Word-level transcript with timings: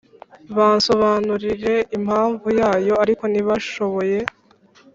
Bansobanurire 0.55 1.75
impamvu 1.97 2.47
yayo 2.59 2.93
ariko 3.03 3.23
ntibashoboye 3.27 4.17